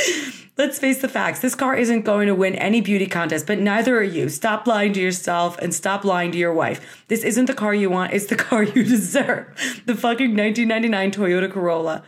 Let's 0.56 0.78
face 0.78 1.00
the 1.00 1.08
facts. 1.08 1.40
This 1.40 1.56
car 1.56 1.74
isn't 1.74 2.02
going 2.02 2.28
to 2.28 2.36
win 2.36 2.54
any 2.54 2.80
beauty 2.80 3.08
contest, 3.08 3.48
but 3.48 3.58
neither 3.58 3.98
are 3.98 4.02
you. 4.02 4.28
Stop 4.28 4.68
lying 4.68 4.92
to 4.92 5.00
yourself 5.00 5.58
and 5.58 5.74
stop 5.74 6.04
lying 6.04 6.30
to 6.30 6.38
your 6.38 6.52
wife. 6.52 7.04
This 7.08 7.24
isn't 7.24 7.46
the 7.46 7.54
car 7.54 7.74
you 7.74 7.90
want, 7.90 8.12
it's 8.12 8.26
the 8.26 8.36
car 8.46 8.62
you 8.62 8.84
deserve. 8.84 9.46
The 9.86 9.96
fucking 9.96 10.36
1999 10.36 11.10
Toyota 11.10 11.50
Corolla. 11.50 12.04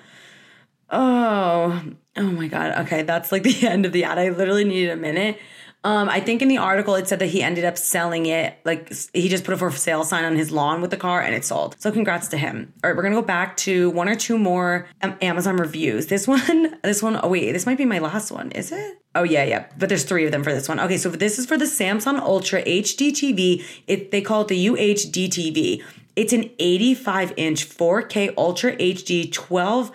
Oh, 0.88 1.82
oh 2.16 2.30
my 2.30 2.46
God. 2.46 2.78
Okay, 2.86 3.02
that's 3.02 3.32
like 3.32 3.42
the 3.42 3.66
end 3.66 3.86
of 3.86 3.92
the 3.92 4.04
ad. 4.04 4.18
I 4.18 4.28
literally 4.28 4.64
needed 4.64 4.90
a 4.90 4.96
minute. 4.96 5.36
Um, 5.82 6.10
I 6.10 6.20
think 6.20 6.42
in 6.42 6.48
the 6.48 6.58
article 6.58 6.94
it 6.94 7.08
said 7.08 7.20
that 7.20 7.28
he 7.28 7.42
ended 7.42 7.64
up 7.64 7.78
selling 7.78 8.26
it. 8.26 8.58
Like 8.64 8.92
he 9.14 9.28
just 9.28 9.44
put 9.44 9.54
a 9.54 9.56
for 9.56 9.70
sale 9.70 10.04
sign 10.04 10.24
on 10.24 10.36
his 10.36 10.50
lawn 10.50 10.82
with 10.82 10.90
the 10.90 10.96
car 10.96 11.22
and 11.22 11.34
it 11.34 11.44
sold. 11.44 11.76
So 11.78 11.90
congrats 11.90 12.28
to 12.28 12.36
him. 12.36 12.72
All 12.84 12.90
right, 12.90 12.96
we're 12.96 13.02
gonna 13.02 13.14
go 13.14 13.22
back 13.22 13.56
to 13.58 13.88
one 13.90 14.08
or 14.08 14.14
two 14.14 14.38
more 14.38 14.86
um, 15.02 15.16
Amazon 15.22 15.56
reviews. 15.56 16.08
This 16.08 16.28
one, 16.28 16.78
this 16.82 17.02
one, 17.02 17.18
oh 17.22 17.28
wait, 17.28 17.52
this 17.52 17.64
might 17.64 17.78
be 17.78 17.86
my 17.86 17.98
last 17.98 18.30
one. 18.30 18.50
Is 18.52 18.72
it? 18.72 18.98
Oh 19.14 19.22
yeah, 19.22 19.44
yeah. 19.44 19.66
But 19.78 19.88
there's 19.88 20.04
three 20.04 20.26
of 20.26 20.32
them 20.32 20.44
for 20.44 20.52
this 20.52 20.68
one. 20.68 20.78
Okay, 20.80 20.98
so 20.98 21.08
this 21.08 21.38
is 21.38 21.46
for 21.46 21.56
the 21.56 21.64
Samsung 21.64 22.20
Ultra 22.20 22.62
HD 22.62 23.10
TV. 23.10 23.64
It 23.86 24.10
they 24.10 24.20
call 24.20 24.42
it 24.42 24.48
the 24.48 24.66
UHD 24.66 25.28
TV. 25.28 25.82
It's 26.14 26.34
an 26.34 26.50
85 26.58 27.32
inch 27.38 27.66
4K 27.66 28.34
Ultra 28.36 28.76
HD 28.76 29.32
12 29.32 29.92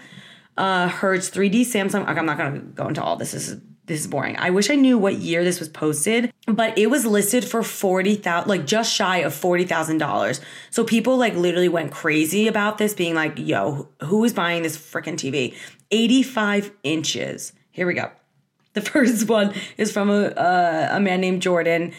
uh, 0.58 0.88
hertz 0.88 1.30
3D 1.30 1.62
Samsung. 1.62 2.08
I'm 2.08 2.25
not 2.25 2.38
gonna 2.38 2.60
go 2.60 2.88
into 2.88 3.04
all 3.04 3.18
this. 3.18 3.34
This 3.34 3.50
is 3.50 3.62
this 3.86 4.01
is 4.01 4.08
boring. 4.08 4.36
I 4.38 4.50
wish 4.50 4.70
I 4.70 4.75
knew 4.75 4.98
what 4.98 5.15
year 5.15 5.44
this 5.44 5.60
was 5.60 5.70
posted, 5.70 6.34
but 6.48 6.77
it 6.77 6.88
was 6.88 7.06
listed 7.06 7.46
for 7.46 7.62
40,000 7.63 8.48
like 8.50 8.65
just 8.65 8.94
shy 8.94 9.18
of 9.18 9.34
$40,000. 9.34 10.39
So 10.72 10.84
people 10.84 11.18
like 11.18 11.36
literally 11.36 11.70
went 11.70 11.92
crazy 11.92 12.48
about 12.48 12.77
this 12.77 12.94
being 12.94 13.15
like, 13.15 13.38
"Yo, 13.38 13.89
who 14.04 14.24
is 14.24 14.34
buying 14.34 14.63
this 14.63 14.77
freaking 14.77 15.15
TV?" 15.15 15.56
85 15.92 16.72
inches. 16.84 17.54
Here 17.72 17.86
we 17.86 17.94
go. 17.94 18.12
The 18.74 18.82
first 18.94 19.27
one 19.27 19.54
is 19.77 19.92
from 19.92 20.10
a 20.10 20.27
uh, 20.27 20.89
a 20.92 21.00
man 21.00 21.22
named 21.22 21.42
Jordan 21.42 21.94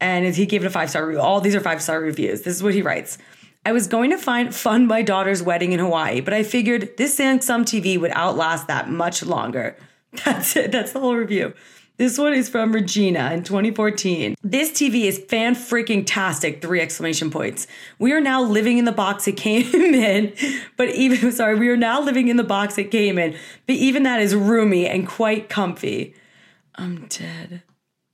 and 0.00 0.34
he 0.34 0.46
gave 0.46 0.64
it 0.64 0.74
a 0.74 0.78
5-star 0.78 1.06
review. 1.06 1.20
All 1.20 1.40
these 1.40 1.54
are 1.54 1.60
5-star 1.60 2.00
reviews. 2.00 2.42
This 2.42 2.54
is 2.54 2.62
what 2.62 2.74
he 2.74 2.82
writes. 2.82 3.18
I 3.66 3.72
was 3.72 3.86
going 3.86 4.10
to 4.10 4.18
find 4.18 4.54
fund 4.54 4.88
my 4.88 5.02
daughter's 5.02 5.42
wedding 5.42 5.72
in 5.72 5.80
Hawaii, 5.80 6.20
but 6.20 6.32
I 6.32 6.42
figured 6.42 6.96
this 6.96 7.18
Samsung 7.18 7.64
TV 7.64 8.00
would 8.00 8.12
outlast 8.12 8.68
that 8.68 8.88
much 8.88 9.22
longer. 9.24 9.76
That's 10.24 10.56
it. 10.56 10.72
That's 10.72 10.92
the 10.92 11.00
whole 11.00 11.16
review. 11.16 11.54
This 11.98 12.16
one 12.16 12.32
is 12.32 12.48
from 12.48 12.70
Regina 12.70 13.32
in 13.32 13.42
2014. 13.42 14.36
This 14.40 14.70
TV 14.70 15.06
is 15.06 15.18
fan 15.18 15.56
freaking 15.56 16.04
tastic, 16.06 16.62
three 16.62 16.80
exclamation 16.80 17.28
points. 17.28 17.66
We 17.98 18.12
are 18.12 18.20
now 18.20 18.40
living 18.40 18.78
in 18.78 18.84
the 18.84 18.92
box 18.92 19.26
it 19.26 19.36
came 19.36 19.74
in, 19.74 20.32
but 20.76 20.90
even, 20.90 21.32
sorry, 21.32 21.56
we 21.56 21.68
are 21.68 21.76
now 21.76 22.00
living 22.00 22.28
in 22.28 22.36
the 22.36 22.44
box 22.44 22.78
it 22.78 22.92
came 22.92 23.18
in, 23.18 23.36
but 23.66 23.74
even 23.74 24.04
that 24.04 24.20
is 24.20 24.32
roomy 24.36 24.86
and 24.86 25.08
quite 25.08 25.48
comfy. 25.48 26.14
I'm 26.76 27.06
dead. 27.08 27.64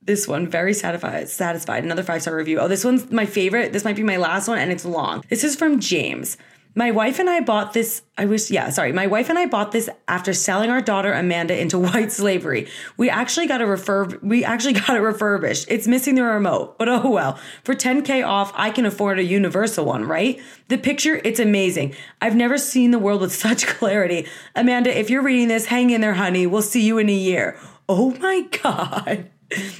This 0.01 0.27
one, 0.27 0.47
very 0.47 0.73
satisfied. 0.73 1.29
Satisfied. 1.29 1.83
Another 1.83 2.03
five 2.03 2.23
star 2.23 2.35
review. 2.35 2.59
Oh, 2.59 2.67
this 2.67 2.83
one's 2.83 3.11
my 3.11 3.27
favorite. 3.27 3.71
This 3.71 3.83
might 3.83 3.95
be 3.95 4.03
my 4.03 4.17
last 4.17 4.47
one, 4.47 4.57
and 4.57 4.71
it's 4.71 4.85
long. 4.85 5.23
This 5.29 5.43
is 5.43 5.55
from 5.55 5.79
James. 5.79 6.37
My 6.77 6.91
wife 6.91 7.19
and 7.19 7.29
I 7.29 7.39
bought 7.39 7.71
this. 7.71 8.01
I 8.17 8.25
was, 8.25 8.51
yeah, 8.51 8.69
sorry. 8.69 8.91
My 8.91 9.07
wife 9.07 9.29
and 9.29 9.39
I 9.39 9.45
bought 9.45 9.71
this 9.71 9.89
after 10.09 10.33
selling 10.33 10.69
our 10.69 10.81
daughter 10.81 11.13
Amanda 11.13 11.57
into 11.57 11.79
white 11.79 12.11
slavery. 12.11 12.67
We 12.97 13.09
actually 13.09 13.47
got 13.47 13.61
a 13.61 13.65
refurb. 13.65 14.21
We 14.21 14.43
actually 14.43 14.73
got 14.81 14.89
it 14.89 14.99
refurbished. 14.99 15.67
It's 15.69 15.87
missing 15.87 16.15
the 16.15 16.23
remote, 16.23 16.77
but 16.77 16.89
oh 16.89 17.09
well. 17.09 17.39
For 17.63 17.73
10k 17.73 18.27
off, 18.27 18.51
I 18.55 18.71
can 18.71 18.85
afford 18.85 19.19
a 19.19 19.23
universal 19.23 19.85
one, 19.85 20.03
right? 20.03 20.41
The 20.67 20.77
picture, 20.77 21.21
it's 21.23 21.39
amazing. 21.39 21.95
I've 22.21 22.35
never 22.35 22.57
seen 22.57 22.91
the 22.91 22.99
world 22.99 23.21
with 23.21 23.33
such 23.45 23.65
clarity. 23.67 24.27
Amanda, 24.53 24.97
if 24.97 25.09
you're 25.09 25.23
reading 25.23 25.47
this, 25.47 25.67
hang 25.67 25.91
in 25.91 26.01
there, 26.01 26.15
honey. 26.15 26.45
We'll 26.45 26.61
see 26.61 26.85
you 26.85 26.97
in 26.97 27.07
a 27.07 27.13
year. 27.13 27.57
Oh 27.87 28.11
my 28.19 28.41
god. 28.63 29.29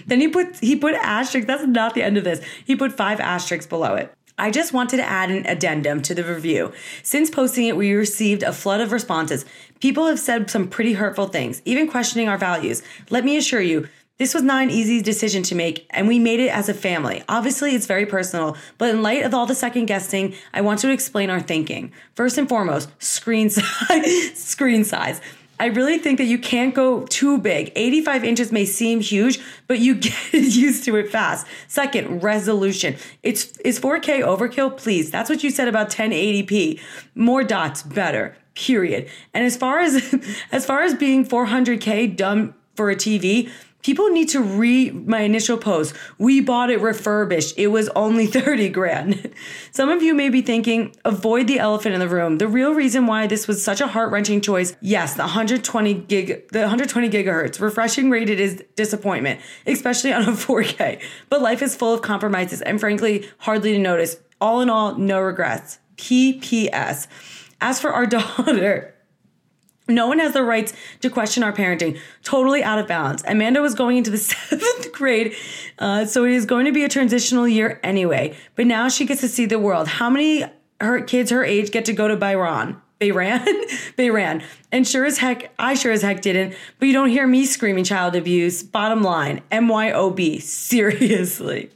Then 0.06 0.22
he 0.22 0.30
put 0.30 0.58
he 0.60 0.76
put 0.76 0.94
asterisks. 0.94 1.48
That's 1.48 1.66
not 1.66 1.94
the 1.94 2.04
end 2.04 2.18
of 2.18 2.24
this. 2.24 2.40
He 2.64 2.76
put 2.76 2.94
five 2.94 3.20
asterisks 3.20 3.68
below 3.68 3.96
it. 3.96 4.14
I 4.38 4.52
just 4.52 4.74
wanted 4.74 4.98
to 4.98 5.04
add 5.04 5.32
an 5.32 5.46
addendum 5.46 6.02
to 6.04 6.14
the 6.14 6.24
review. 6.24 6.74
Since 7.04 7.30
posting 7.30 7.68
it, 7.68 7.78
we 7.78 7.94
received 7.94 8.44
a 8.44 8.52
flood 8.52 8.82
of 8.82 8.92
responses. 8.92 9.46
People 9.80 10.08
have 10.08 10.20
said 10.20 10.50
some 10.50 10.68
pretty 10.68 10.94
hurtful 10.94 11.28
things, 11.28 11.62
even 11.64 11.90
questioning 11.90 12.28
our 12.28 12.38
values. 12.38 12.84
Let 13.10 13.24
me 13.24 13.38
assure 13.38 13.62
you, 13.62 13.88
this 14.18 14.34
was 14.34 14.44
not 14.44 14.64
an 14.64 14.72
easy 14.72 15.02
decision 15.02 15.44
to 15.44 15.56
make, 15.56 15.86
and 15.90 16.08
we 16.08 16.20
made 16.20 16.40
it 16.40 16.48
as 16.48 16.70
a 16.70 16.74
family. 16.74 17.24
Obviously, 17.28 17.76
it's 17.76 17.86
very 17.86 18.06
personal, 18.06 18.56
but 18.78 18.90
in 18.90 19.02
light 19.02 19.24
of 19.24 19.34
all 19.34 19.46
the 19.46 19.56
second 19.56 19.88
guessing, 19.88 20.34
I 20.54 20.62
want 20.62 20.80
to 20.80 20.90
explain 20.92 21.30
our 21.30 21.42
thinking. 21.42 21.92
First 22.14 22.38
and 22.38 22.48
foremost, 22.48 22.90
screen 23.04 23.50
size. 23.50 24.38
screen 24.38 24.86
size. 24.86 25.20
I 25.60 25.68
really 25.68 25.98
think 25.98 26.18
that 26.18 26.26
you 26.26 26.38
can't 26.38 26.76
go 26.76 27.06
too 27.06 27.38
big. 27.38 27.72
85 27.76 28.24
inches 28.26 28.52
may 28.52 28.66
seem 28.66 29.00
huge, 29.00 29.40
but 29.68 29.80
you 29.80 29.96
get 29.96 30.14
used 30.34 30.84
to 30.86 30.96
it 30.98 31.10
fast. 31.10 31.48
Second, 31.68 32.22
resolution. 32.24 32.96
It's 33.24 33.58
is 33.60 33.80
4K 33.80 34.22
overkill? 34.22 34.78
Please. 34.78 35.12
That's 35.12 35.30
what 35.30 35.44
you 35.44 35.50
said 35.50 35.68
about 35.68 35.90
1080p. 35.90 36.80
More 37.16 37.44
dots, 37.44 37.84
better. 37.84 38.36
Period. 38.54 39.10
And 39.34 39.46
as 39.46 39.56
far 39.56 39.80
as 39.80 40.14
as 40.52 40.66
far 40.66 40.82
as 40.84 40.94
being 40.94 41.26
400K 41.26 42.16
dumb 42.16 42.54
for 42.76 42.90
a 42.90 42.96
TV, 42.96 43.50
People 43.86 44.10
need 44.10 44.30
to 44.30 44.42
read 44.42 45.08
my 45.08 45.20
initial 45.20 45.60
post. 45.60 45.94
We 46.18 46.42
bought 46.42 46.72
it 46.72 46.82
refurbished. 46.82 47.54
It 47.56 47.68
was 47.68 47.88
only 47.90 48.26
30 48.26 48.70
grand. 48.70 49.32
Some 49.70 49.90
of 49.90 50.02
you 50.02 50.16
may 50.16 50.30
be 50.30 50.42
thinking, 50.42 50.96
avoid 51.06 51.46
the 51.46 51.60
elephant 51.60 51.94
in 51.94 52.00
the 52.00 52.10
room. 52.10 52.40
The 52.40 52.48
real 52.48 52.74
reason 52.74 53.06
why 53.06 53.28
this 53.28 53.48
was 53.48 53.64
such 53.64 53.82
a 53.82 53.88
heart-wrenching 53.88 54.42
choice, 54.42 54.76
yes, 54.82 55.14
the 55.14 55.22
120 55.22 55.94
gig 55.94 56.50
the 56.50 56.62
120 56.62 57.12
gigahertz. 57.12 57.62
Refreshing 57.62 58.10
rated 58.10 58.40
is 58.40 58.64
disappointment, 58.76 59.40
especially 59.68 60.12
on 60.12 60.24
a 60.24 60.32
4K. 60.32 61.00
But 61.30 61.44
life 61.44 61.62
is 61.62 61.76
full 61.76 61.94
of 61.94 62.02
compromises 62.02 62.64
and 62.64 62.80
frankly, 62.80 63.30
hardly 63.38 63.74
to 63.74 63.80
notice. 63.80 64.18
All 64.42 64.62
in 64.62 64.70
all, 64.72 64.96
no 64.96 65.20
regrets. 65.20 65.78
PPS. 65.98 67.06
As 67.62 67.80
for 67.80 67.94
our 67.94 68.06
daughter, 68.08 68.95
no 69.88 70.08
one 70.08 70.20
has 70.20 70.34
the 70.34 70.44
rights 70.44 70.74
to 71.02 71.10
question 71.10 71.44
our 71.44 71.54
parenting. 71.54 72.00
Totally 72.24 72.64
out 72.64 72.80
of 72.80 72.88
balance. 72.88 73.24
Amanda 73.28 73.62
was 73.62 73.76
going 73.76 73.98
into 73.98 74.10
the 74.10 74.18
seventh 74.20 74.92
grade, 74.92 75.36
uh, 75.80 76.06
so 76.06 76.26
it 76.26 76.32
is 76.32 76.46
going 76.46 76.66
to 76.66 76.72
be 76.72 76.84
a 76.84 76.90
transitional 76.90 77.48
year 77.48 77.80
anyway. 77.84 78.36
But 78.56 78.68
now 78.68 78.90
she 78.90 79.06
gets 79.06 79.22
to 79.22 79.28
see 79.28 79.46
the 79.46 79.60
world. 79.60 79.88
How 79.88 80.10
many 80.10 80.44
her 80.82 81.02
kids 81.02 81.32
her 81.32 81.44
age 81.44 81.72
get 81.72 81.86
to 81.86 81.94
go 81.94 82.08
to 82.08 82.18
Bayran? 82.18 82.82
Bayran? 83.00 83.46
Bayran. 83.98 84.44
And 84.72 84.88
sure 84.88 85.06
as 85.06 85.18
heck, 85.18 85.54
I 85.60 85.76
sure 85.76 85.92
as 85.92 86.02
heck 86.02 86.22
didn't. 86.22 86.56
But 86.80 86.88
you 86.88 86.94
don't 86.94 87.10
hear 87.10 87.28
me 87.28 87.46
screaming 87.46 87.84
child 87.84 88.16
abuse. 88.16 88.64
Bottom 88.64 89.04
line, 89.04 89.42
MYOB. 89.52 90.42
Seriously. 90.42 91.70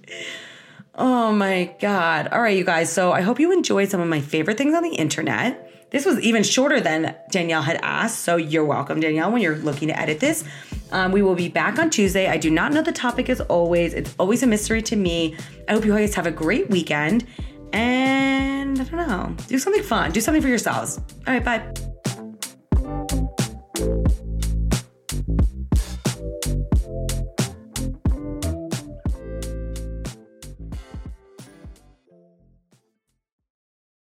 Oh 0.96 1.32
my 1.32 1.76
God. 1.80 2.28
All 2.28 2.42
right, 2.42 2.58
you 2.58 2.64
guys. 2.64 2.92
So 2.92 3.12
I 3.12 3.22
hope 3.22 3.40
you 3.40 3.52
enjoyed 3.52 3.90
some 3.90 4.02
of 4.02 4.08
my 4.08 4.22
favorite 4.22 4.58
things 4.58 4.74
on 4.74 4.84
the 4.84 4.96
internet. 4.96 5.69
This 5.90 6.06
was 6.06 6.20
even 6.20 6.44
shorter 6.44 6.80
than 6.80 7.16
Danielle 7.32 7.62
had 7.62 7.80
asked. 7.82 8.20
So 8.20 8.36
you're 8.36 8.66
welcome, 8.66 9.00
Danielle, 9.00 9.32
when 9.32 9.42
you're 9.42 9.58
looking 9.58 9.88
to 9.88 10.00
edit 10.00 10.20
this. 10.20 10.44
Um, 10.92 11.12
we 11.12 11.22
will 11.22 11.36
be 11.36 11.50
back 11.50 11.80
on 11.80 11.90
Tuesday. 11.90 12.28
I 12.28 12.38
do 12.38 12.50
not 12.50 12.74
know 12.74 12.82
the 12.82 12.92
topic 12.92 13.30
as 13.30 13.42
always. 13.42 13.94
It's 13.94 14.14
always 14.20 14.44
a 14.44 14.48
mystery 14.48 14.82
to 14.84 14.96
me. 14.96 15.36
I 15.68 15.74
hope 15.74 15.86
you 15.86 15.94
guys 15.94 16.16
have 16.16 16.28
a 16.28 16.32
great 16.32 16.70
weekend. 16.70 17.26
And 17.74 18.80
I 18.80 18.84
don't 18.84 19.08
know, 19.08 19.36
do 19.48 19.60
something 19.60 19.84
fun, 19.84 20.12
do 20.12 20.22
something 20.22 20.42
for 20.42 20.48
yourselves. 20.48 21.00
All 21.28 21.34
right, 21.34 21.44
bye. 21.44 21.89